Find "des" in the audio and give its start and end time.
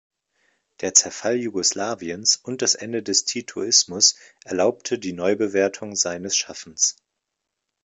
3.03-3.25